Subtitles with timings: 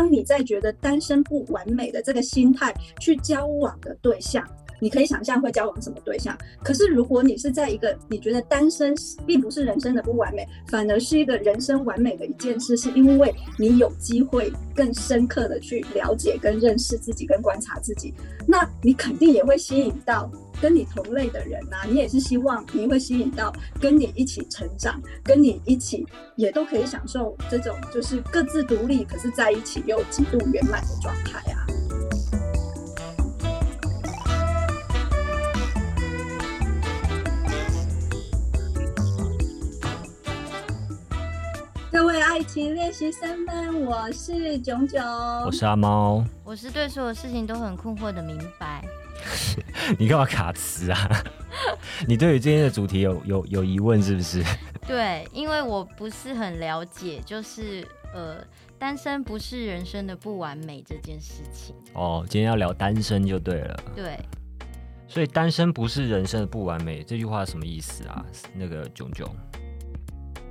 [0.00, 4.42] 当你在觉得单身不完美的这个心态去交往的对象。
[4.80, 8.94] 你可以想象会交往什么对象，可是如果你是在一个你觉得单身
[9.26, 18.14] 并不是人生的不完美，反而是一个人生完美的一件事，是因为你有机会更深刻的去了解跟认识自己跟观察自己，
[18.46, 20.30] 那你肯定也会吸引到
[20.60, 31.66] 跟你同类的人呐，你也是希望你会吸引到跟你一起成长，跟你一起也都可以享受这种就是各自独立，可是在一起又极度圆满的状态啊。
[41.92, 45.02] 各位爱情练习生们，我是炯炯，
[45.44, 48.84] 我是阿猫，我是对所有事情都很困惑的明白。
[49.98, 51.24] 你干嘛卡词啊？
[52.06, 54.40] 你对于今天的主题有有有疑问是不是？
[54.86, 58.36] 对，因为我不是很了解，就是呃，
[58.78, 61.74] 单身不是人生的不完美这件事情。
[61.94, 63.80] 哦，今天要聊单身就对了。
[63.96, 64.16] 对，
[65.08, 68.24] 所以单身不是人生的不完美这句话什么意思啊？
[68.54, 69.28] 那个炯炯。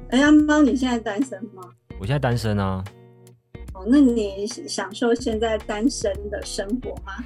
[0.10, 1.62] 哎呀，猫，你现在单身吗？
[2.00, 2.84] 我现在单身啊。
[3.74, 7.24] 哦，那你享受现在单身的生活吗？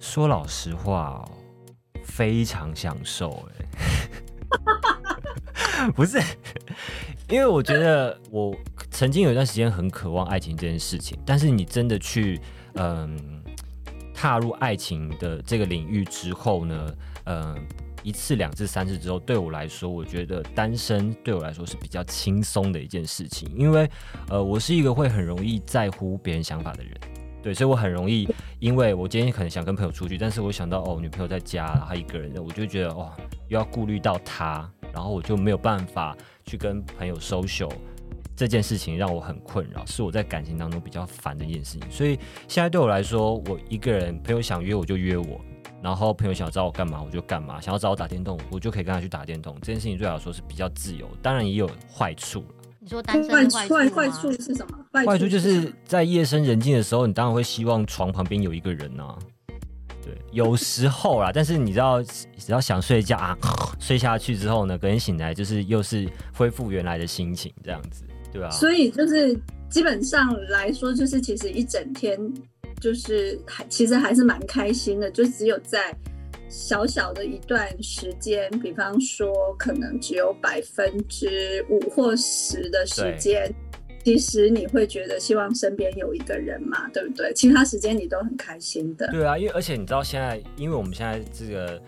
[0.00, 1.22] 说老实话，
[2.02, 3.46] 非常享受。
[3.50, 3.66] 哎，
[5.94, 6.18] 不是，
[7.28, 8.56] 因为我觉得我
[8.90, 12.40] 曾经有一段时间很渴望爱情这件事情，但是你真的去
[12.76, 13.44] 嗯
[14.14, 17.54] 踏入爱情的这个领域之后呢，嗯。
[18.02, 23.88] 一次、两次、三次之后，对我来说，我觉得单身对我来说是比较轻松的一件事情，因为，
[24.28, 26.92] 呃，我是一个会很容易在乎别人想法的人，
[27.42, 28.28] 对，所以我很容易，
[28.58, 33.12] 因为我今天可能想跟朋友出去，但是我想到哦，女朋友在家，她一个人，我就觉得哦，
[33.48, 37.72] 又要顾虑到她，然后我就没有办法去跟朋友 social
[38.34, 41.90] 这件事情，让我很困扰，是我在感情当中比较烦的一件事情。
[41.90, 45.40] 所以现在对我来说，我一个人，朋友想约我就约我。
[45.82, 49.54] 然后朋友想要找我干嘛，我就干嘛；想要找我打电动，我就可以跟他去打电动。
[49.60, 52.46] 这件事情最好说是比较自由，当然也有坏处了。
[52.78, 54.78] 你说单身坏坏坏处是什么？
[54.92, 59.16] 坏处就是在夜深人静的时候，你当然会希望床旁边有一个人呐。
[60.04, 63.38] 对，有时候啦， 但是你知道，只要想睡觉啊，
[63.78, 68.50] 睡下去之后呢，隔天醒来就是又是恢复原来的心情，这样子，对吧？
[68.50, 69.38] 所以就是
[69.70, 72.18] 基本上来说，就是其实一整天。
[72.82, 75.96] 就是还其实还是蛮开心的，就只有在
[76.48, 83.54] 小小的一段时间，比方说可能只有百分之五或十的时间，
[84.04, 87.32] 其实你会觉得希望身边有一个人嘛，对不对？
[87.34, 89.06] 其他时间你都很开心的。
[89.12, 91.80] 对啊，因为而且你知道现在，因为我们现在这个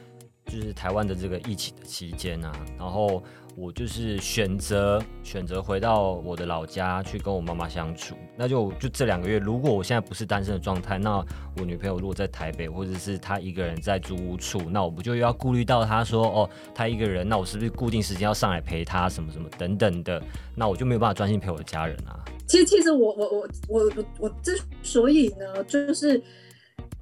[0.46, 3.20] 就是台湾的这个疫情的期间啊，然后。
[3.56, 9.38] 我就是选择选择回到我的老家去跟我妈妈相处，那就就这两个月。
[9.38, 11.24] 如果我现在不是单身的状态，那
[11.56, 20.20] 我女朋友如果在台北，或者是她一个人在租屋处，那我不就要顾虑到她说哦，她一个人，那我是不是固定时间要上来陪她什么什么等等的？
[20.56, 22.24] 那我就没有办法专心陪我的家人啊。
[22.46, 26.22] 其实，其实我我我我我我之所以呢，就是。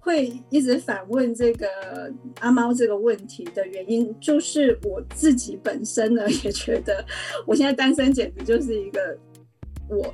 [0.05, 1.69] 会一直反问这个
[2.41, 7.07] 阿猫这个问题的原因，就是我自己本身呢 也觉得，
[7.47, 9.17] 我现在单身简直就是一个
[9.89, 10.13] 我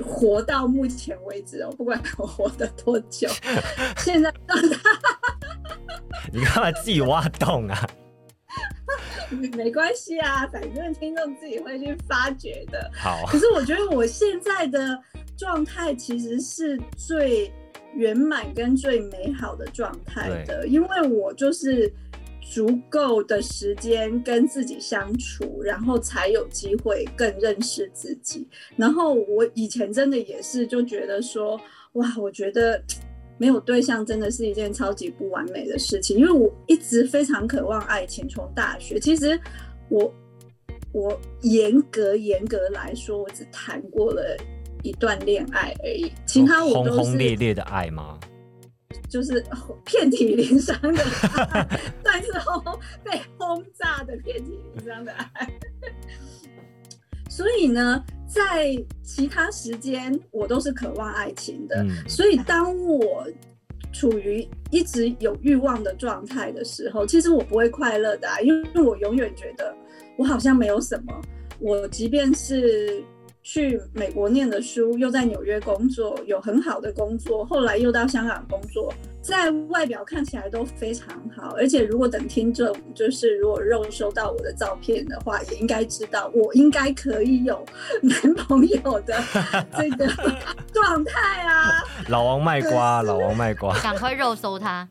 [0.00, 3.28] 活到目前为止哦，不管我活得多久，
[3.98, 4.32] 现在
[6.32, 7.90] 你干嘛自己挖洞啊？
[9.56, 12.88] 没关系啊，反正听众自己会去发掘的。
[12.94, 14.96] 好，可是我觉得我现在的
[15.36, 17.52] 状态其实是最。
[17.94, 21.92] 圆满跟最美好的状态的，因为我就是
[22.40, 28.48] 足够的时间跟自己相处，然后才有机会更认识自己。
[28.76, 31.60] 然后我以前真的也是就觉得说，
[31.92, 32.82] 哇，我觉得
[33.38, 38.28] 没有对象真的是一件超级不完美的事情，因为我一直非常渴望爱情。
[38.28, 39.38] 从大学，其实
[39.88, 40.12] 我
[40.92, 44.36] 我严格严格来说，我只谈过了。
[44.82, 48.18] 一段恋爱而已，其他我都是轰轰烈烈的爱吗？
[49.08, 49.44] 就是
[49.84, 51.04] 遍体鳞伤的，
[52.02, 55.48] 但是轰被轰炸的遍体鳞伤的爱。
[57.28, 61.84] 所以呢，在其他时间我都是渴望爱情的。
[62.08, 63.26] 所以当我
[63.92, 69.74] 处于一直有欲望的状态的时候，其实我不会快乐的，因为我永远觉得
[70.16, 71.20] 我好像没有什么。
[71.58, 73.02] 我即便是。
[73.52, 87.60] 去美国念的书，又在纽约工作，有很好的工作，后来又到香港工作，在外表看起来都非常好，而且如果等听众就是如果肉收到我的照片的话，也应该知道我应该可以有
[88.00, 89.20] 男朋友的
[89.76, 90.06] 这个
[90.72, 91.82] 状态啊。
[92.06, 94.88] 老王卖瓜，老王卖瓜，赶快肉收他。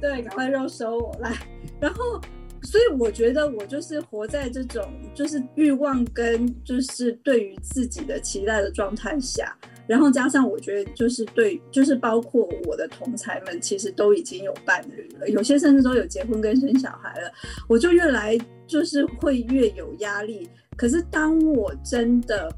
[0.00, 1.30] 对，赶快肉收我来。
[1.78, 2.18] 然后，
[2.62, 4.82] 所以我觉得我就是活在这种
[5.14, 9.56] 就是欲望跟就是对于自己的期待的状态下。
[9.88, 17.30] 然后加上我觉得就是对，就是包括我的同才们，其实都已经有伴侣了，有些甚至都有结婚跟生小孩了，
[17.68, 20.48] 我就越来就是会越有压力。
[20.76, 22.50] 可是当我真的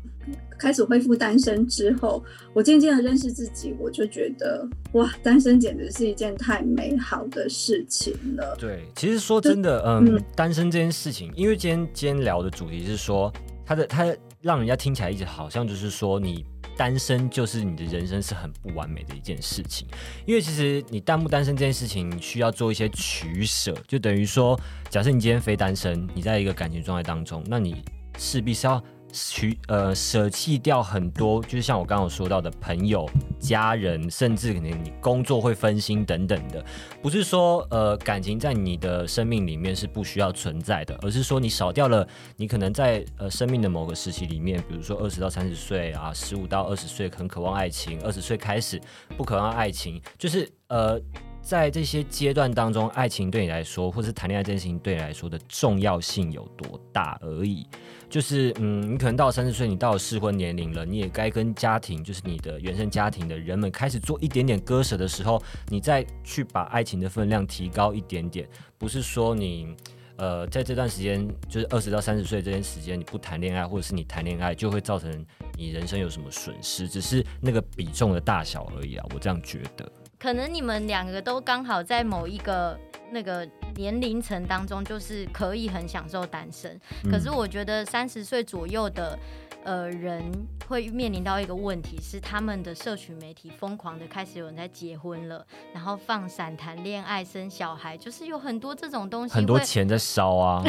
[0.64, 2.24] 开始恢复单身之后，
[2.54, 8.56] 我渐渐的认识自己，我就觉得哇，单身简直是一件太美好的事情了。
[8.58, 13.30] 对，其实说真的，嗯，单身这件事情，因为今天今天聊的主题是说，
[13.66, 14.06] 他的他
[14.40, 16.42] 让人家听起来一直好像就是说你。
[16.76, 19.86] 单身就是你的人生是很不完美的一件事情，
[20.26, 24.58] 因为其实你单不单身这件事情需要做一些取舍，就等于说，
[24.90, 27.76] 假设你今天非单身，你在一个感情状态当中，那你
[28.18, 28.82] 势必是要。
[29.16, 33.08] 取呃舍弃掉很多，就是像我刚刚说到的朋友、
[33.38, 36.62] 家人，甚至可能你工作会分心等等的，
[37.00, 42.06] 不是说呃感情在你的生命里面是不需要存在的，而是说你少掉了
[42.36, 48.80] 你可能在呃生命的某个时期里面，比如说二十到三十岁啊，十五到二十岁很渴望爱情，二十岁开始
[49.16, 51.00] 不渴望爱情，就是呃。
[51.44, 57.66] 在这些阶段当中，爱情对你来说，或是谈恋爱这件事情对你来说的重要性有多大而已。
[58.14, 68.48] 就是，嗯，你可能到三十岁，你到了适婚年龄了，你也该跟家庭，就是你的原生家庭的人们开始做一点点割舍的时候，你再去把爱情的分量提高一点点。
[68.78, 69.74] 不是说你，
[70.14, 75.26] 呃，在这段时间，就是二十到三十岁这段时间，你不谈恋爱，或者是你谈恋爱，就会造成
[75.56, 79.04] 你人生有什么损失，只是那个比重的大小而已啊。
[79.12, 79.90] 我这样觉得。
[80.20, 82.78] 可能你们两个都刚好在某一个
[83.14, 86.78] 那个年龄层当中，就是可以很享受单身。
[87.08, 89.16] 可是我觉得三十岁左右的
[89.62, 90.20] 呃人
[90.68, 100.64] 会面临到一个问题，是他们的社群媒体疯狂的开始有人在结婚了，然后放闪谈恋爱、生小孩，就是有很多这种东西，很多钱在烧啊，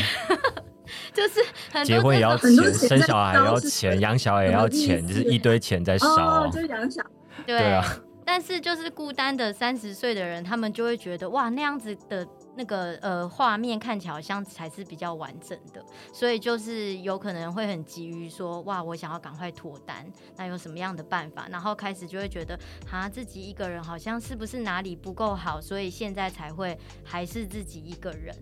[1.11, 7.03] 就是结婚也要钱，生小孩也要钱，养小孩也要钱，就是一堆钱在烧，就养小，
[7.47, 7.83] 对啊。
[8.25, 12.27] 但是就是孤单的三十岁的人，他们就会觉得哇，那样子的
[12.57, 20.05] 那个呃画面看起来好像才是比较完整的，所以就是有可能会很急于说哇，我想要赶快脱单，
[20.35, 21.47] 那有什么样的办法？
[21.49, 22.59] 然后开始就会觉得
[22.91, 28.35] 啊，自己一个人好像是不是哪里不够好，所以现在才会还是自己一个人。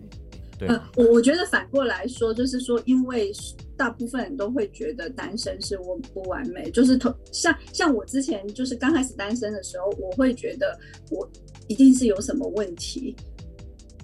[0.60, 3.32] 呃，我我觉得反过来说，就是说，因为
[3.76, 10.78] 大部分人都会觉得单身是我不完美，就是同像像我之前就是刚开始单身的时候，我会觉得
[11.10, 11.28] 我
[11.66, 13.16] 一定是有什么问题，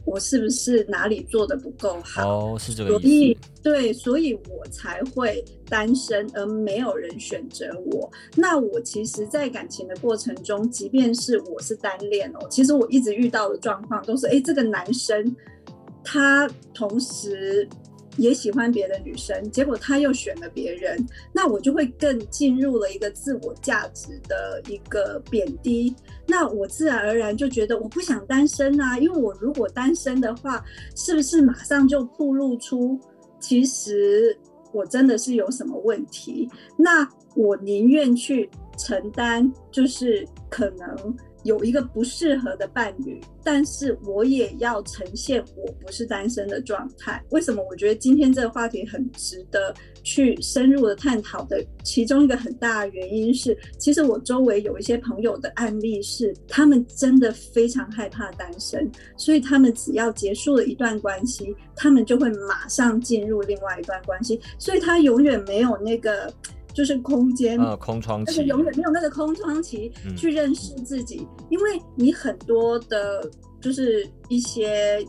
[0.05, 2.55] 我是不是哪里做的不够好？
[2.55, 3.41] 哦，是这个意思。
[3.62, 8.11] 对，所以我才会单身，而没有人选择我。
[8.35, 15.37] 那我其实，在感情的过程中，即便是我是单恋哦，其实我一直遇到的状况都是，哎，这个男生。
[16.05, 17.69] 他同时
[18.17, 20.99] 也喜欢别的女生，结果他又选了别人，
[21.32, 25.94] 那我就会更进入了一个自我价值的一个贬低。
[26.26, 30.64] 那我自然而然就觉得我不想单身啊，因为我如果单身的话，
[30.97, 32.99] 是不是马上就暴露出
[33.38, 34.37] 其实
[34.73, 36.49] 我真的是有什么问题？
[36.76, 41.17] 那我宁愿去承担，就是可能。
[41.43, 47.23] 有一个不适合的伴侣，但是我也要呈现我不是单身的状态。
[47.31, 47.64] 为什么？
[47.71, 51.64] 我觉得今天这个话题很值得去深入的探讨的。
[51.83, 66.33] 其中一个很大的原因是，其实我周围有一些朋友的案例是，他们真的非常害怕单身，所以他们只要结束了一段关系，他们就会马上进入另外一段关系，所以他永远没有那个。
[66.73, 73.29] 就是空间，空窗期，而且永远没有那个空窗期去认识自己，因为你很多的，
[73.61, 75.05] 就是一些，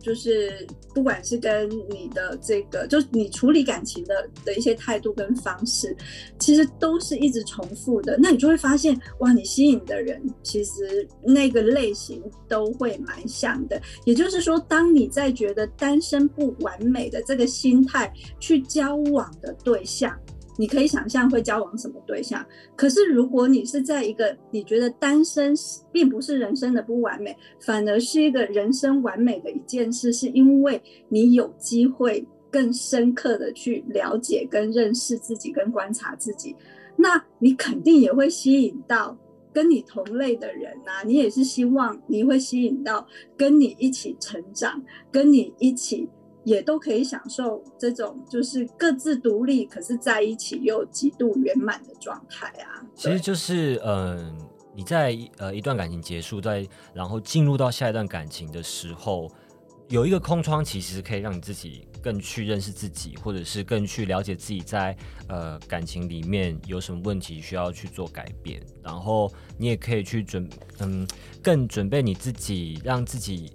[0.00, 5.96] 就是不管是跟你的这个，就是你处理感情的的一些态度跟方式，
[6.38, 8.18] 其实都是一直重复的。
[8.20, 13.80] 那你就会发现，哇，你吸引的人其实那个类型都会蛮像的。
[14.04, 20.18] 也就是说，当你在觉得单身不完美的这个心态去交往的对象。
[20.60, 22.44] 你可以想象会交往什么对象，
[22.76, 25.54] 可是如果你是在一个你觉得单身
[25.90, 36.54] 并不是人生的不完美，反而是一个人生完美的一件事，是因为你有机会更深刻的去了解跟认识自己跟观察自己，
[36.96, 39.16] 那你肯定也会吸引到
[39.54, 46.06] 跟你同类的人啊，你也是希望你会吸引到跟你一起成长，跟你一起
[46.44, 52.82] 也都可以享受这种就是各自独立，可是在一起又极度圆满的状态啊。
[52.94, 54.36] 其实就是嗯，
[54.74, 59.30] 你在呃一段感情结束，在然后进入到下一段感情的时候，
[59.88, 61.86] 有一个空窗，其实可以让你自己。
[62.02, 64.96] 更去认识自己，或者是更去了解自己在
[65.28, 71.06] 呃感情里面有什么问题需要去做改变，然后你也可以去准嗯
[71.42, 73.52] 更准备你自己，让自己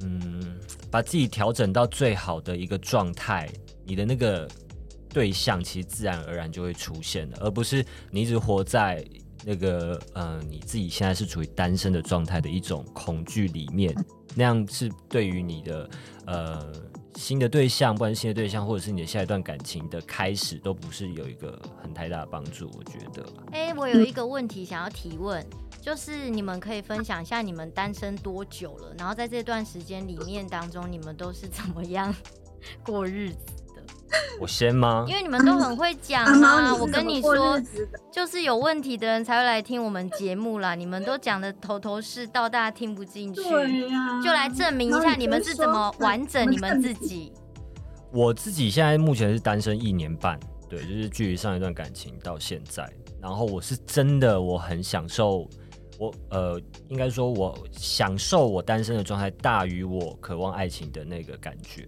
[0.00, 0.60] 嗯
[0.92, 3.48] 把自己调整到最好的一个状态，
[3.84, 4.46] 你的那个
[5.08, 9.04] 对象其实自然而然就会出现了，而不是你一直活在
[9.44, 13.92] 那个呃你自己现在是处于单身的状态的一种恐惧里面，
[14.34, 15.90] 那样是对于你的
[16.26, 16.70] 呃。
[17.16, 22.70] 新的对象，不管是新的对象，或者是你的下一段感情的开始，都不是有一个很太大的帮助。
[22.74, 23.22] 我觉得。
[23.50, 25.46] 哎，我有一个问题想要提问，
[25.82, 28.94] 就是你们可以分享一下你们单身多久了？
[28.96, 32.14] 然后在这段时间里面当中，你们都是怎么样
[32.84, 33.36] 过日子
[33.74, 33.82] 的？
[34.40, 35.04] 我先吗？
[35.08, 36.72] 因为你们都很会讲啊！
[36.76, 37.60] 我跟你说，
[38.12, 40.76] 就是有问题的人才会来听我们节目啦。
[40.76, 43.42] 你们都讲的头头是道，大家听不进去，
[44.22, 47.32] 就来证明一下你们是怎么完整你们自己。
[48.12, 52.88] 我自己现在目前是单身一年半，对，就是距离上一段感情到现在，
[53.20, 55.48] 然后我是真的我很享受，
[56.02, 61.86] 我呃，应该说我享受我单身的状态大于我渴望爱情的那个感觉。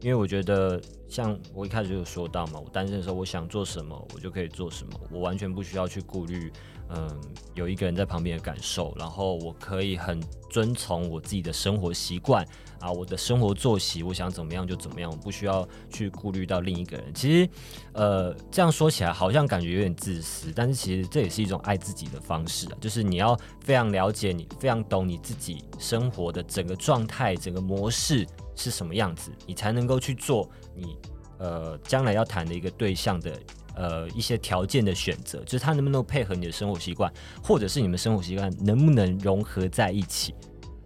[0.00, 6.52] 因为我觉得，像我一开始就有说到嘛，我单身的时候，我想做什么，我就可以做什么，我完全不需要去顾虑，
[6.90, 7.20] 嗯，
[7.54, 12.46] 有一个人在旁边的感受，然后我可以很遵从我自己的生活习惯
[12.78, 17.12] 啊，我的生活作息，我想怎么样就怎么样，我不需要去顾虑到另一个人。
[17.12, 17.50] 其实，
[17.92, 28.24] 呃，这样说起来好像感觉有点自私，但是其实这也是一种爱自己的方式啊，就是你要非常了解你，非常懂你自己生活的整个状态、整个模式。
[28.58, 30.98] 是什么样子，你才能够去做你
[31.38, 33.38] 呃将来要谈的一个对象的
[33.76, 37.12] 呃一些条件的选择，就是他能不能配合你的生活习惯，
[37.42, 40.34] 或者是你们生活习惯能不能融合在一起。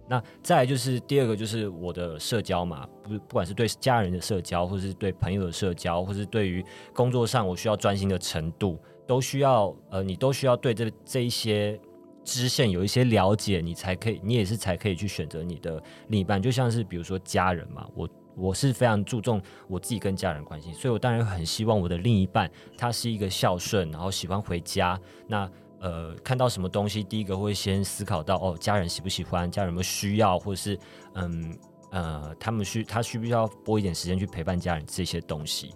[0.07, 6.63] 那再来就是第二个，就是我的社交嘛，不不管是对家人的社交，或是对朋友的社交，或是对于
[6.93, 11.79] 工作上我需要专心的程度，都需要呃你都需要对这这一些。
[12.23, 16.41] 支线有一些了解，你才可以，你也是才可以去选择你的另一半。
[16.41, 24.99] 就像是比如说家人嘛，我我是非常注重我自己跟家人关系，所以我当然很希望我的另一半他是一个孝顺，然后喜欢回家。
[25.27, 25.49] 那
[25.79, 30.79] 呃，看到什么东西，第一个会先思考到哦，家人喜不喜欢，家人有没有需要，或者是
[31.15, 31.53] 嗯
[31.91, 35.71] 呃，他们需他需不需要拨一点时间去陪伴家人这些东西。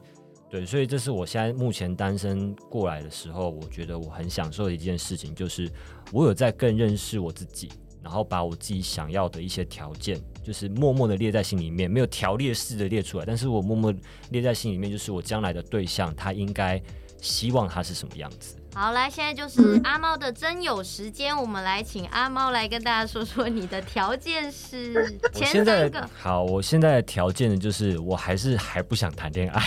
[0.50, 5.70] 对，所以这是我现在目前单身过来的时候，我觉得我很享受的一件事情，就是
[6.14, 7.70] 我有在更认识我自己，
[8.02, 13.94] 然后把我自己想要的一些条件，就是默默的列在心里面，没有条列式的列出来，但是我默默
[14.30, 16.82] 列在心里面，就是我将来的对象，他应该
[17.22, 18.56] 希望他是什么样子。
[18.78, 26.08] 好，来，现在就是阿猫的真有时间，我们来请阿猫来跟大家说说你的条件是 前三个。
[26.16, 29.64] 好，我现在的条件呢，就是我还是还不想谈恋爱，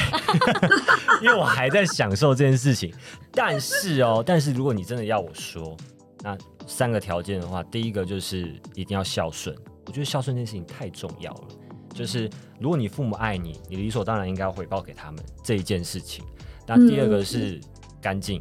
[1.23, 2.95] 因为我还在享受这件事情。
[3.33, 5.77] 但是哦，但是如果你真的要我说，
[6.21, 6.39] 那
[6.69, 9.53] 三个条件的话，第一个就是一定要孝顺，
[9.87, 11.49] 我觉得孝顺这件事情太重要了。
[11.93, 16.25] 就是如果你父母爱你，你理所当然应该要回报给他们这一件事情。
[16.65, 17.61] 那第二个是
[18.01, 18.41] 干净。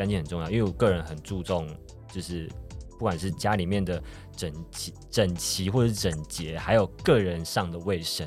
[0.00, 1.68] 干净很重要，因为我个人很注重，
[2.10, 2.48] 就是
[2.92, 4.02] 不管是家里面的
[4.34, 8.26] 整齐、整齐或者是整洁，还有个人上的卫生，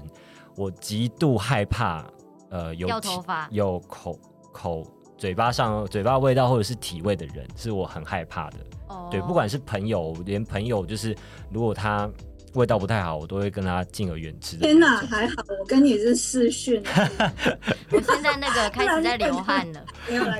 [0.56, 2.06] 我极度害怕，
[2.51, 4.20] 呃，有头发、有口
[4.51, 4.86] 口、
[5.18, 8.58] 嘴巴上嘴巴味道或者是体味的人，是我很害怕的。
[8.89, 11.15] 哦，对，不管是朋友，连朋友就是
[11.50, 12.08] 如果他。
[12.53, 14.57] 味道不太好，我都会跟他敬而远之。
[14.57, 16.83] 天哪，还好我跟你是视讯。
[17.91, 19.86] 我现在那个开始在流汗了。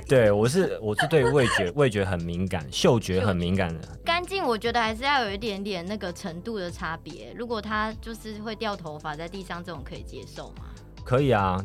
[0.08, 3.88] 对，我是我是对味觉 味觉很敏感，嗅觉很敏感的。
[4.06, 7.34] 干净，我觉得还是要有一点点那个程度的差别。
[7.36, 10.66] 如果他就是会掉头发在地上，这种可以接受吗？
[11.04, 11.64] 可以啊，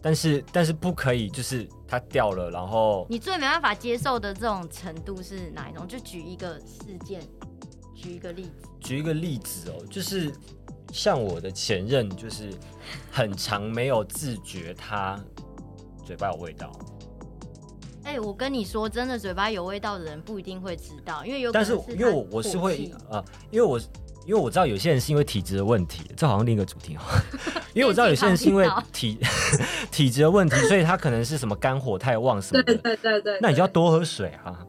[0.00, 5.86] 但是但是不可以，就是它掉了，然后你最没办法接受的这种程度是哪一种？
[5.86, 7.20] 就举一个事件。
[8.00, 10.32] 举一个例子，举一个例子哦，就是
[10.90, 12.50] 像我的前任，就是
[13.10, 15.22] 很长没有自觉，他
[16.04, 16.72] 嘴巴有味道。
[18.04, 21.52] 哎，我跟你说，真的，嘴巴有味道的人不一定会知道，因为有。
[21.52, 23.78] 但是因为我我是会啊，因为我
[24.26, 27.00] 因为我知道有些人是因为体质的问题，这好像另一个主题哦。
[27.74, 29.18] 因为我知道有些人是因为体
[29.92, 32.74] 体质的问题，所以他可能是什么肝火太旺什么的。
[32.74, 33.38] 对对对对。
[33.42, 34.66] 那你就要多喝水啊。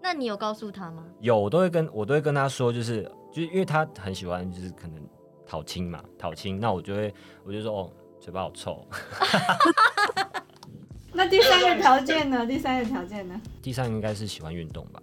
[0.00, 1.04] 那你有告诉他吗？
[1.20, 3.02] 有，我都会跟我都会跟他说，就是
[3.32, 4.98] 就是因为他很喜欢，就是可能
[5.46, 7.12] 讨亲嘛，讨亲，那我就会
[7.44, 8.86] 我就说哦，嘴巴好臭。
[11.12, 12.46] 那第三个条件呢？
[12.46, 13.40] 第三个条件呢？
[13.60, 15.02] 第三个应该是喜欢运动吧，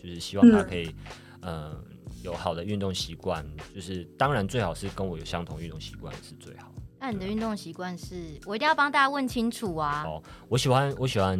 [0.00, 0.94] 就是希望他可以，
[1.42, 1.74] 嗯、
[2.22, 6.72] 有好的运动习惯，就是当然最好是跟我有相同运动习惯是最好。
[6.98, 8.40] 那你的运动习惯是？
[8.46, 10.04] 我一定要帮大家问清楚啊！
[10.06, 11.38] 哦，我喜欢我喜欢，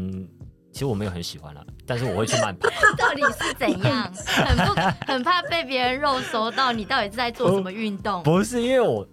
[0.77, 2.69] 其实我没有很喜欢了，但是我会去慢跑。
[2.99, 4.13] 到底是怎样？
[4.27, 4.75] 很不
[5.11, 8.23] 很怕被别人肉搜到你到底是在做什么运动？
[8.23, 9.09] 不是因为我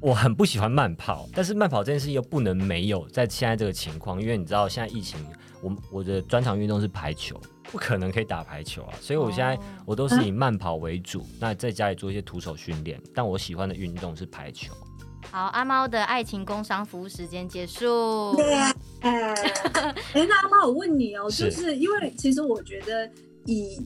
[0.00, 5.20] 我很不喜欢慢跑，但是慢跑这件事又不能没有，在现在这个情况，因为你知道现在疫情，
[5.60, 14.72] 我我的专长运动是排球，不可能可以打排球啊，所以我现在哦我都是以慢跑为主，那在家里做一些徒手训练，但我喜欢的运动是排球。
[15.30, 18.32] 好，阿猫的爱情工商服务时间结束。
[18.38, 19.34] 哎，哎，
[20.14, 23.10] 那阿猫，我问你哦，是就是因为其实我觉得
[23.44, 23.78] 以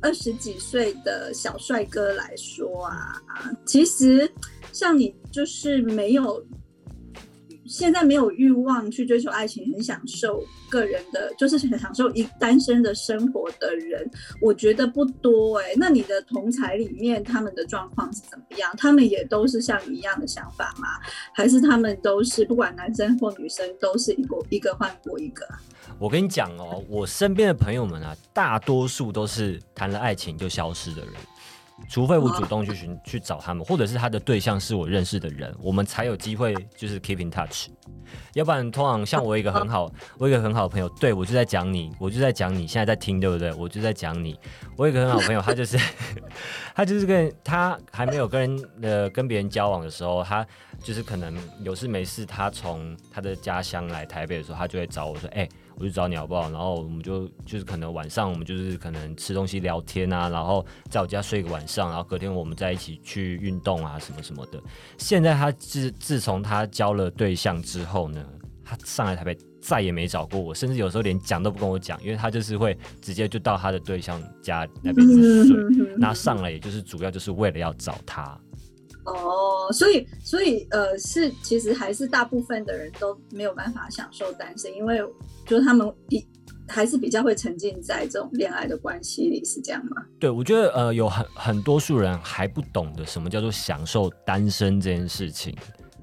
[0.00, 3.20] 二十几岁的小帅哥来说啊，
[3.64, 4.30] 其实
[4.72, 6.44] 像你就是没有
[7.66, 14.08] 现在没有欲望去追求爱情，很享受个人的，就是很享受一单身的生活的人，
[14.40, 18.72] 我觉得不多哎、那你的同才里面，他们的状况是怎么样？
[18.76, 20.88] 他们也都是像你一样的想法吗？
[21.34, 25.46] 还是他们都是不管男生或女生，都是一个一个换过一个？
[25.98, 31.12] 我跟你讲哦，我身边的朋友们啊，大多数都是谈了爱情就消失的人，
[31.88, 37.68] 除非我主动去寻去找他们，或者是他的对象是我认识的人，我们才有机会就是 keep in touch。
[38.34, 43.52] 要不然，通常像我一个很好，我一个很好的朋友，对我就在讲你，我就在讲你，现在在听，对不对？
[43.54, 44.38] 我就在讲你。
[44.76, 45.78] 我有一个很好的朋友，他就是
[46.74, 50.46] 他就是跟他还没有跟呃跟别人交往的时候，他
[50.82, 56.50] 就是可能有事没事，他从他的家乡来台北的时候，他就会找我说，哎、我去找你好不好？
[56.50, 64.62] 然后我们就就是可能晚上我们就是可能吃东西聊天啊，然后在我家睡个晚上，然后隔天我们在一起去运动啊什么什么的。
[64.96, 68.24] 现在他自自从他交了对象之后呢，
[68.64, 75.14] 他上来台北再也没找过我，甚至有时候连讲都不跟我讲，因为他就是会直接就到他的对象家那边去
[75.44, 75.56] 睡。
[75.56, 78.38] 嗯那上来也就是主要就是为了要找他。
[79.06, 84.98] 哦，所以所以呃，是其实还是大部分的人都没有办法享受单身，因为
[85.46, 86.26] 就是他们比
[86.68, 90.02] 还是比较会沉浸在这种恋爱的关系里，是这样吗？
[90.18, 95.56] 对，我觉得呃，有很很多数人还不懂得什么叫做享受单身这件事情，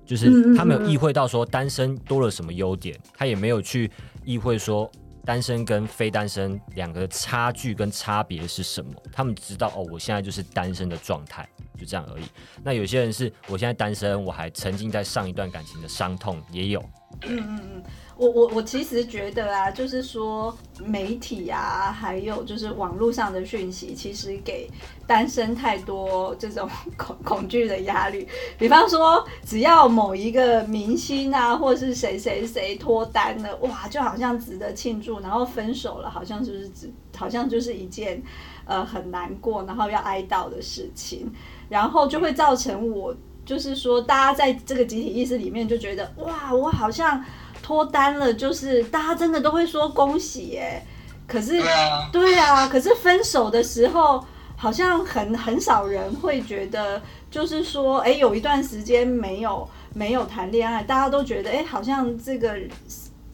[0.06, 3.92] 就是他没有嗯意会到说单身多了什么优点，他也没有去
[4.24, 4.90] 意会说
[5.26, 8.92] 单身跟非单身两个差距跟差别是什么。
[9.12, 11.48] 他们知道哦，我现在就是单身的状态，
[11.80, 12.24] 就这样而已。
[12.64, 16.84] 那有些人是我现在单身，我还沉浸在上一段感情的伤痛，也有。
[17.22, 17.84] 嗯嗯嗯，
[18.18, 24.68] 我我我其实觉得啊，就是说媒体啊，还有就是网络上的讯息，其实给
[25.06, 28.28] 单身太多这种 恐恐惧的压力。
[28.58, 38.20] 比方说，只要某一个明星啊，或是谁谁谁脱单了，哇，就好像值得庆祝；然后分手了，好像就是只好像就是一件
[38.66, 41.32] 呃很难过，然后要哀悼的事情，
[41.74, 43.16] 然后就会造成我。
[43.46, 47.22] 就是说，大家在这个集体意识里面就觉得，哇，我好像
[47.62, 50.82] 脱单了，就是大家真的都会说恭喜耶。
[51.28, 54.24] 可是，对啊，对啊，可是分手的时候，
[54.56, 62.56] 好像很很少人会觉得，就是说，哎，有一段时间没有没有谈恋爱，大家都觉得，哎，好像这个。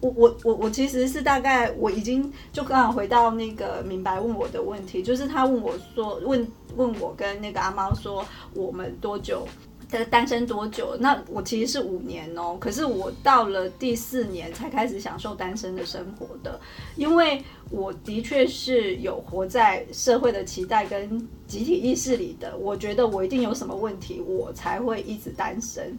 [0.02, 9.46] 我我我我其实是大概我已经就刚好回到那个明白问我的问题，就是他问我说问问我跟那个阿猫说我们多久
[9.90, 10.96] 单单身多久？
[11.00, 16.60] 那我其实是五年哦，可是我到了第四年才开始享受单身的生活的，
[16.96, 25.98] 因为我的确是有活在社会的期待跟集体意识里的，我觉得我一定有什么问题，我才会一直单身。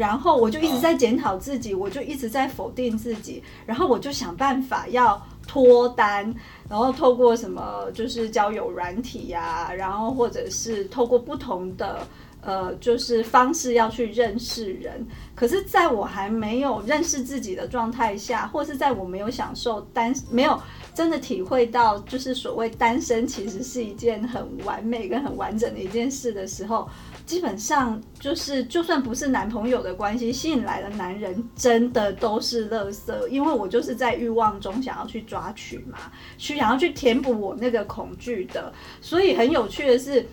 [0.00, 6.34] 然后我就一直在检讨自己，我就一直在否定自己，然后我就想办法要脱单，
[6.70, 12.06] 然后透过什么就是交友软体呀、然后或者是透过不同的
[12.40, 15.06] 呃就是方式要去认识人。
[15.34, 20.58] 可是，在我还没有认识自己的状态下，或是在我没有享受单没有
[20.94, 26.88] 真的体会到，就是所谓单身其实是一件很完美跟很完整的一件事的时候。
[27.30, 35.96] 基本上就是，就算不是男朋友的关系，吸引来的男人真的都是垃圾，因为我就是在欲望中想要去抓取嘛，
[36.36, 38.72] 去想要去填补我那个恐惧的。
[39.00, 40.26] 所以很有趣的是，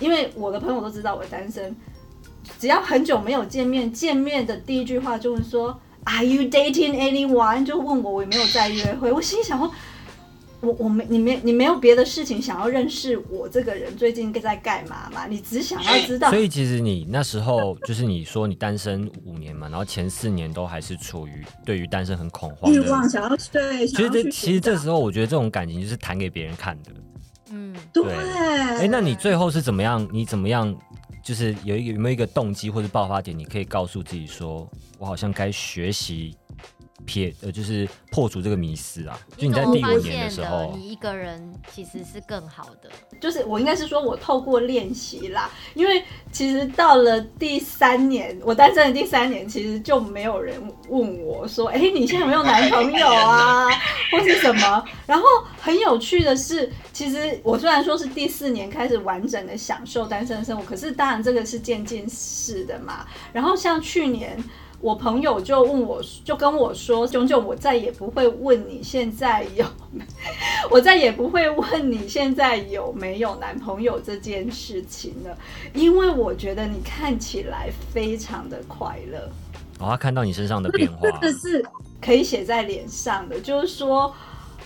[0.00, 1.76] 因为我的朋友都知道我单身，
[2.58, 9.12] 只要很久没有见面，见面的第一句话就问说：“Are you dating anyone？” 就问我我有没有在约会。
[9.12, 9.70] 我心想说。
[10.64, 15.26] 我我没你没你没有别的事情想要认识我这个人最近在干嘛嘛？
[15.26, 16.30] 你只想要知道。
[16.30, 23.86] 所以其实你那时候就是你说你单身五年嘛，然后前四年都还是处于对于单身很恐慌欲望，想要对。
[23.86, 26.90] 其实这其实这时候我觉得这种感情就是谈给别人看的。
[27.50, 28.12] 嗯，对。
[28.12, 30.08] 哎，那你最后是怎么样？
[30.10, 30.74] 你怎么样？
[31.22, 33.38] 就是有一个有没有一个动机或者爆发点？
[33.38, 36.36] 你可以告诉自己说，我好像该学习。
[37.04, 39.18] 撇呃，就是破除这个迷思啊！
[39.36, 42.88] 就你在第五年的时候，你一个人其实是更好的。
[43.20, 46.02] 就是我应该是说，我透过练习啦，因为
[46.32, 50.56] 其实到了第三年，我单身的第三年，其实就没有人
[50.88, 53.68] 问我说：“哎，你现在有没有男朋友啊？”
[54.12, 54.84] 或是什么。
[55.04, 55.24] 然后
[55.60, 63.04] 很有趣的是，其实我虽然说是第四年开始完整的享受单身生活，可是当然这个是渐进式的嘛。
[63.32, 64.42] 然后像去年。
[64.84, 69.64] 我朋友就问我，就跟我说：“炯炯，我再也不会问你现在有，
[70.70, 75.34] 我再也不会问你现在有没有男朋友这件事情了，
[75.72, 79.18] 因为我觉得你看起来非常的快乐。”
[79.80, 81.64] 哦，他看到你身上的变化，真 的是
[81.98, 84.14] 可以写在脸上的，就是说，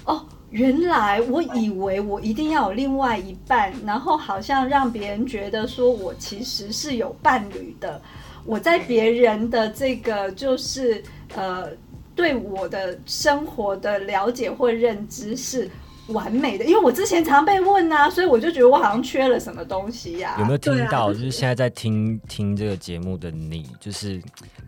[0.04, 8.02] 哦，原来我以为我一定要有另外一半，然后好像让别人觉得说我其实是有伴侣的。
[8.48, 11.02] 我在别人的这个就是
[11.36, 11.70] 呃，
[12.16, 15.70] 对我的生活的了解或认知是
[16.06, 20.34] 完美的，因为我之前常被问啊，所以我就觉得我好像缺了什么东西呀。
[20.38, 21.12] 有没有听到？
[21.12, 24.18] 就是现在在听听这个节目的你，就是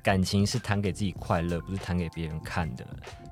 [0.03, 2.85] 感情是谈给自己快乐，不是谈给别人看的。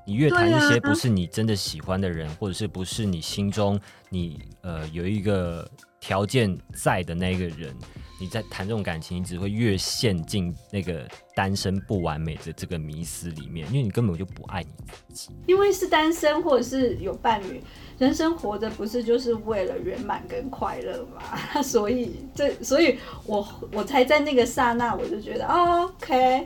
[0.03, 7.75] 你越谈一些不是你真的喜欢的人，或者是不是你心中你呃有一个条件在的那个人。
[8.21, 14.69] 你在谈这种感情，你只会越陷进那个单身不完美的这个迷思里面，因为你根本就不爱你
[15.07, 15.29] 自己。
[15.47, 17.63] 因为是单身或者是有伴侣，
[17.97, 21.37] 人生活着不是就是为了圆满跟快乐嘛？
[21.63, 26.45] 所以这，所以我我才在那个刹那，我就觉得，OK，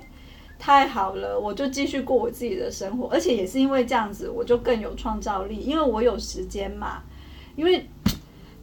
[0.59, 7.01] 太好了，我就继续过我自己的生活，而且也是因为这样子，我就更有创造力，因为我有时间嘛，
[7.55, 7.83] 因为。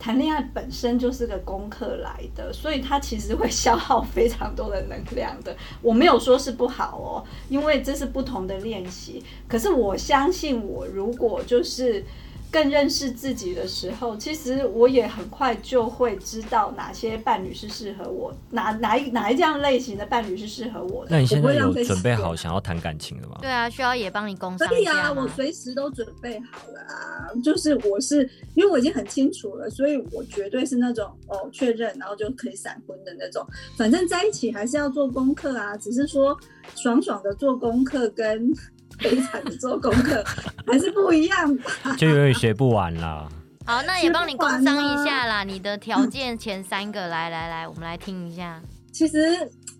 [0.00, 5.54] 谈恋爱本身就是个功课来的，所以它其实会消耗非常多的能量的。
[5.80, 9.22] 我没有说是不好哦，因为这是不同的练习。
[9.46, 12.04] 可是我相信，我如果就是。
[12.50, 21.10] 更认识自己的时候，其实我也很快就会知道哪些伴侣是适合我，哪哪一哪一这样类型的伴侣是适合我的。
[21.12, 23.38] 那你现在有准备好想要谈感情了吗？
[23.40, 27.30] 对啊，需要也帮你工商可以啊，我随时都准备好了啊。
[27.44, 33.46] 就是我是因为我已经很清楚了，所以我绝对是那种哦确认，然后就可以闪婚的那种。
[33.76, 36.36] 反正在一起还是要做功课啊，只是说
[36.74, 38.52] 爽爽的做功课跟。
[39.00, 40.22] 悲惨的做功课
[40.66, 43.28] 还是不一样吧，就有点学不完了。
[43.66, 45.44] 好，那也帮你工商一下啦。
[45.44, 48.60] 你的条件前三个，来来来，我们来听一下。
[48.92, 49.18] 其实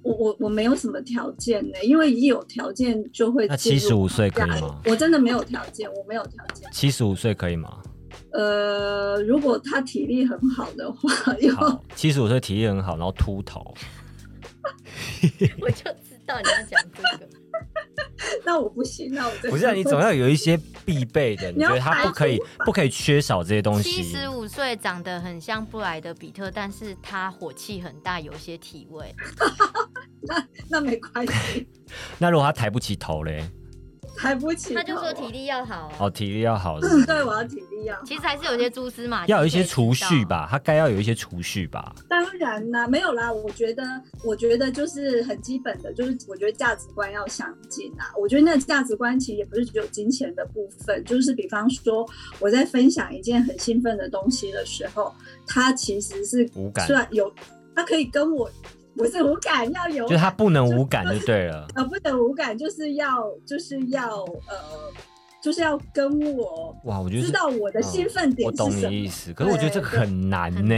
[0.03, 3.47] 我我我没有什么条件呢，因为一有条件就会。
[3.47, 4.81] 那七十五岁可以吗？
[4.85, 6.71] 我真的没有条件，我没有条件。
[6.71, 7.79] 七十五岁可以吗？
[8.33, 11.11] 呃，如果他体力很好的话，
[11.57, 13.75] 好，七十五岁体力很好，然后秃头。
[15.61, 17.29] 我就知道你要讲这个。
[18.45, 23.91] 那我不行，那我不是你总要有一些必备的， 你觉得他不可以不可以缺少这些东西？
[23.91, 29.15] 七十五岁长得很像布莱德比特，但是他火气很大，有些体味。
[30.23, 31.67] 那那没关系。
[32.19, 33.45] 那如果他抬不起头嘞？
[34.21, 36.79] 抬不起，他就说体力要好哦，体力要好。
[36.83, 37.99] 嗯，对，我要体力要。
[38.05, 41.95] 其实还是有些蛛丝马，要有一些储蓄吧，他该要有一些储蓄吧。
[42.07, 43.83] 当然啦，没有啦，我觉得，
[44.23, 48.13] 我觉得就是很基本的，就是我觉得价值观要相近啊。
[48.21, 52.07] 我觉得那价值观其实也不是只有金钱的部分，就是比方说
[52.41, 55.15] 我在分享一件很兴奋的东西的时候，
[55.47, 57.33] 他其实是无感，虽然有，
[57.75, 58.51] 他可以跟我。
[59.01, 61.67] 不是无感，要有，就他不能无感就对了。
[61.75, 64.55] 呃，不能无感，就是要，就是要，呃，
[65.43, 68.47] 就是要跟我哇，我觉得知道我的兴奋点。
[68.47, 70.75] 我懂你意思，可是我觉得这个很难呢，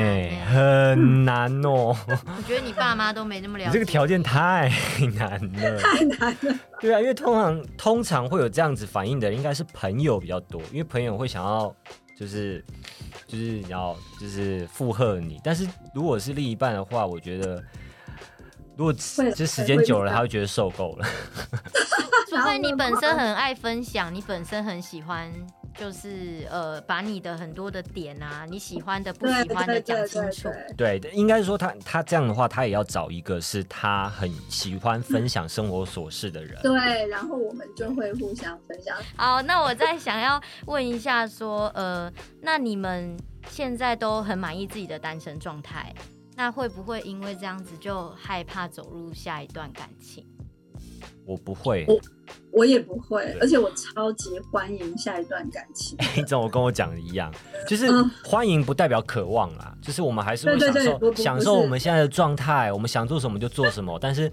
[0.46, 1.96] 很难哦。
[2.06, 3.72] 我觉得你爸妈都没那么了解。
[3.72, 4.70] 这个条件太
[5.16, 6.58] 难了， 太难了。
[6.80, 11.74] 对啊，因为通常通常会有这样子反应的，应该是朋友比较多，因为朋友会想要
[12.16, 12.64] 就是
[13.26, 17.60] 就是要就是附和你，但是如果是另一半的话，我觉得。
[18.76, 21.06] 如果这时间久了，他会觉得受够了。
[22.28, 25.30] 除非你 本身很爱分享，你本身很喜欢
[25.76, 30.48] 就是呃，把你的很多的点啊，你喜欢的、不喜欢的对讲清楚。
[30.74, 36.58] 对对，应该说他他这样的话，他也要找一个是他很喜欢分享生活琐事的人。
[36.62, 38.96] 对，然后我们就会互相分享。
[39.14, 43.14] 好，那我再想要问一下，说呃，那你们
[43.48, 45.94] 现在都很满意自己的单身状态，
[46.36, 50.26] 那会不会因为这样子就害怕走入下一段感情？
[51.24, 52.00] 我不会，我
[52.50, 55.96] 我也不会，而且我超级欢迎下一段感情。
[56.16, 57.32] 你怎么跟我讲的一样？
[57.68, 63.96] 就是嗯欢迎不代表渴望啦，就是我们还是会对享受享受我们现在的状态，我们想做什么就做什么。
[64.00, 64.30] 但是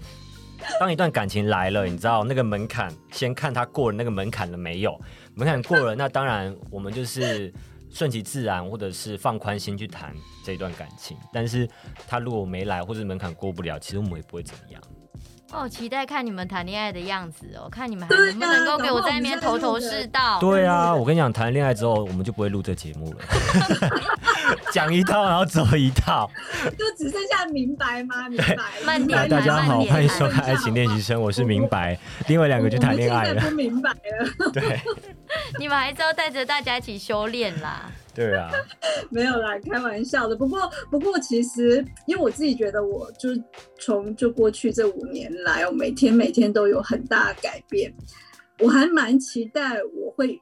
[0.80, 5.00] 当一段感情来了，你知道那个门槛，先看他过了那个门槛了没有？
[5.34, 7.52] 门槛过了，那当然我们就是
[7.92, 11.16] 顺其自然，或者是放宽心去谈这段感情。
[11.32, 11.68] 但是
[12.08, 14.80] 他如果没来，或者门槛过不了，其实我们也不会怎么样。
[15.52, 20.38] 哦，期待看你们谈恋爱的样子哦，看你们还能不能够给我在那边头头是道。
[20.38, 23.18] 对啊，我跟你讲，谈恋爱之后，我们就不会录这节目了，
[24.72, 26.30] 讲一套，然后走一套。
[26.78, 28.28] 就只剩下明白吗？
[28.28, 28.56] 明白。
[28.84, 33.40] 慢点大大家好，欢迎收看《爱情练习生》，我是明白，另外两个就谈恋爱了。
[33.40, 34.80] 不明白了，对
[35.58, 37.90] 你们还是要带着大家一起修炼啦。
[38.12, 38.50] 对啊，
[39.10, 40.34] 没有啦，开玩笑的。
[40.34, 43.42] 不过，不过，其实因为我自己觉得，我就是
[43.78, 47.92] 从就过去这五年来，我每天每天都有很大的改变。
[48.58, 50.38] 我还蛮期待我会，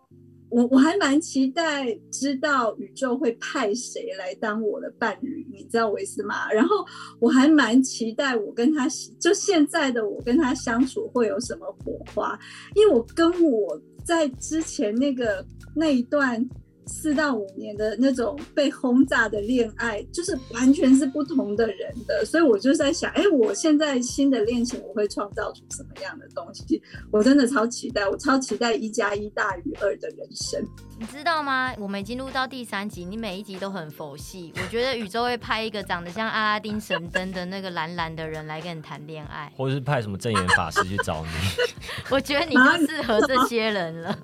[0.50, 6.50] 我我还蛮期待知道宇宙会派谁来当我的伴侣，你知道我意思吗？
[6.52, 6.76] 然后
[7.20, 8.88] 我还蛮期待我跟他
[9.20, 12.38] 就现在的我跟他相处会有什么火花，
[12.74, 16.48] 因为我跟我在之前那个那一段。
[16.88, 26.82] 四到五年的那种被轰炸的恋爱，就是完全是不同的人的，所以我就在想，哎，我现在新的恋情我会创造出什么样的东西？
[27.10, 30.60] 我真的超期待，我超期待一加一大于二的人生。
[30.98, 31.72] 你知道吗？
[31.78, 34.52] 我们已经录到第三集，你每一集都很佛系。
[34.56, 39.52] 我觉得宇宙会派一个长得像阿拉丁神灯的那个蓝蓝的人来跟你谈恋爱。
[39.56, 41.30] 或者是派什么正言法师去找你，
[42.10, 44.18] 我觉得你就适合这些人了，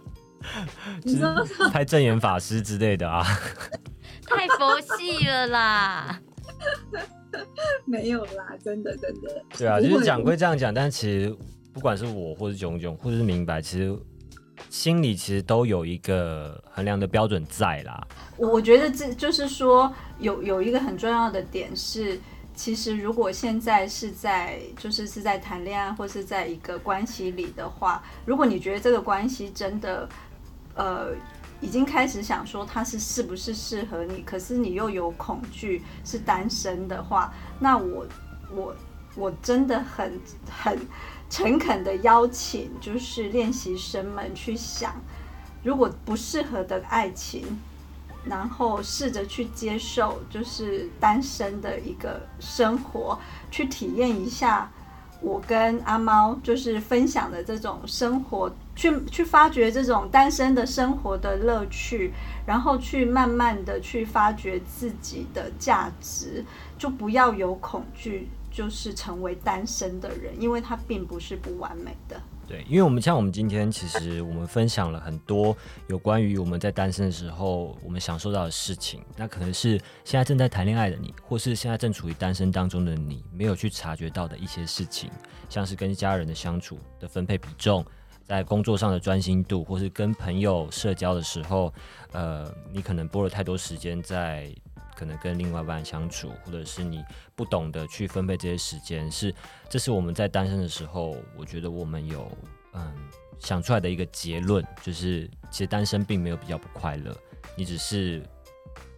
[1.05, 3.25] 你说就是派正言法师之类的啊。
[4.27, 6.21] 太佛系了啦。
[7.85, 9.43] 没有啦，真的真的。
[9.59, 11.37] 对啊，就是讲归这样讲，但其实
[11.73, 13.95] 不管是我，或是炯炯，或者是明白，其实
[14.71, 18.07] 心里其实都有一个衡量的标准在啦。
[18.37, 22.19] 我我觉得这就是说有有一个很重要的点是，
[22.55, 30.09] 其实如果现在是在就是是在谈恋爱或是在一个关系里的话，如果你觉得这个关系真的
[30.75, 31.09] 呃
[31.61, 38.07] 已经开始想说他是是不是适合你，可是你又有恐惧是单身的话，那我
[38.55, 38.77] 我
[39.17, 40.79] 我真的很很
[41.31, 44.95] 诚恳的邀请，就是练习生们去想，
[45.63, 47.45] 如果不适合的爱情。
[48.27, 53.19] 然后试着去接受，就是单身的一个生活，
[53.51, 54.73] 去体验一下
[55.21, 62.13] 我跟阿猫就是分享的这种生活，去去发掘这种单身的生活的乐趣，
[62.47, 66.45] 然后去慢慢的去发掘自己的价值，
[66.79, 72.21] 就不要有恐惧，就是成为单身的人，因为它并不是不完美的。
[72.47, 75.57] 对，因为我们像我们今天其实我们分享了很多
[75.87, 85.11] 有关于我们在单身的时候我们享受到的事情，那可能是现在正在谈恋爱的你，或是现在正处于单身当中的你没有去察觉到的一些事情，
[85.49, 87.83] 像是跟家人的相处的分配比重，
[88.25, 91.73] 在工作上的专心度，或是跟朋友社交的时候，
[92.13, 94.53] 呃，你可能拨了太多时间在。
[94.97, 97.03] 可能跟另外一半相处，或者是你
[97.35, 99.35] 不懂得去分配这些时间，是
[99.69, 102.31] 这是我们在单身的时候，我觉得我们有
[102.75, 102.95] 嗯
[103.41, 107.13] 想出来的一个结论，就是其实单身并没有比较不快乐，
[107.57, 108.23] 你只是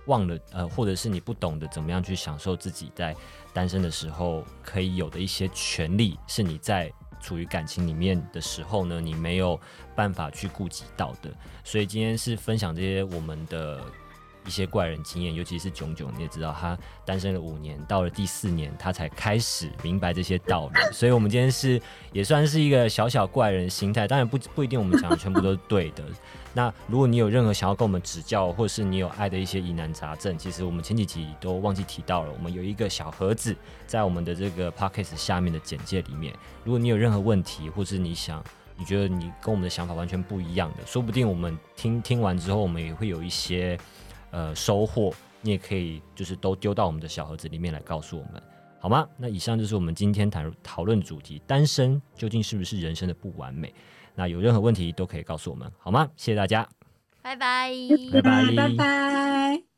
[0.05, 3.17] 忘了呃，或者是你不懂得怎么样去享受自己在
[3.55, 6.93] 单身的时候可以有的一些权利，是你在
[7.27, 9.61] 处于感情里面的时候呢，你没有
[9.97, 11.29] 办法去顾及到的。
[11.65, 13.83] 所以今天是分享这些我们的。
[14.47, 20.81] 一些怪人经验，尤其是炯炯，你也知道，他单身了五年，到了第四年，他才开始明白这些道理。
[20.95, 21.81] 所以，我们今天是
[22.13, 26.05] 也算是一个小小怪人心态，当然不不一定我们讲的全部都是对的。
[26.55, 33.55] 那如果你有任何想要跟我们指教，或是你有爱的一些疑难杂症，其实我们前几集都忘记提到了，我们有一个小盒子
[33.87, 36.33] 在我们的这个 podcast 下面的简介里面。
[36.65, 38.43] 如果你有任何问题，或是你想
[38.79, 43.79] 你觉得你跟我们的想法完全不一样的，说不定我们听听完之后，我们也会有一些。
[44.37, 48.43] 呃，收获你也可以就是都丢到我们的小盒子里面来告诉我们，
[48.79, 49.09] 好吗？
[49.17, 53.73] 那以上就是我们今天谈讨论主题：单身究竟是不是人生的不完美？
[54.15, 56.11] 那有任何问题都可以告诉我们，好吗？
[56.19, 56.69] 谢谢大家，
[57.23, 57.71] 拜拜，
[58.13, 59.76] 拜拜拜拜。